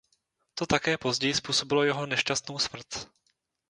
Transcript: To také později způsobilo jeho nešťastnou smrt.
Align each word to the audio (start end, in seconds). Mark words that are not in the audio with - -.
To 0.55 0.65
také 0.65 0.97
později 0.97 1.33
způsobilo 1.33 1.83
jeho 1.83 2.05
nešťastnou 2.05 2.59
smrt. 2.59 3.09